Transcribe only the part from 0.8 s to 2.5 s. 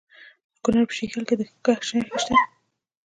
په شیګل کې د ګچ نښې شته.